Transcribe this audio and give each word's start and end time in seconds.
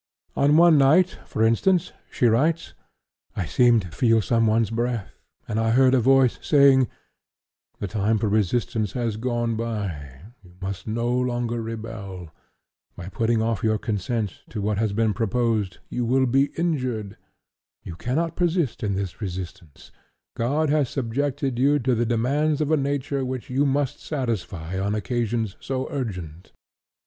On 0.35 0.57
one 0.57 0.79
night, 0.79 1.19
for 1.27 1.43
instance, 1.43 1.91
she 2.09 2.25
writes: 2.25 2.73
"I 3.35 3.45
seemed 3.45 3.83
to 3.83 3.87
feel 3.89 4.19
someone's 4.19 4.71
breath, 4.71 5.19
and 5.47 5.59
I 5.59 5.69
heard 5.69 5.93
a 5.93 5.99
voice 5.99 6.39
saying: 6.41 6.87
'The 7.77 7.87
time 7.87 8.17
for 8.17 8.27
resistance 8.27 8.93
has 8.93 9.15
gone 9.15 9.55
by, 9.55 10.21
you 10.41 10.55
must 10.59 10.87
no 10.87 11.07
longer 11.11 11.61
rebel; 11.61 12.33
by 12.95 13.09
putting 13.09 13.43
off 13.43 13.63
your 13.63 13.77
consent 13.77 14.41
to 14.49 14.59
what 14.59 14.79
has 14.79 14.91
been 14.91 15.13
proposed 15.13 15.77
you 15.87 16.03
will 16.03 16.25
be 16.25 16.45
injured; 16.57 17.15
you 17.83 17.95
cannot 17.95 18.35
persist 18.35 18.81
in 18.81 18.95
this 18.95 19.21
resistance; 19.21 19.91
God 20.35 20.71
has 20.71 20.89
subjected 20.89 21.59
you 21.59 21.77
to 21.77 21.93
the 21.93 22.07
demands 22.07 22.59
of 22.59 22.71
a 22.71 22.75
nature 22.77 23.23
which 23.23 23.51
you 23.51 23.67
must 23.67 23.99
satisfy 23.99 24.79
on 24.79 24.95
occasions 24.95 25.57
so 25.59 25.87
urgent.' 25.91 26.53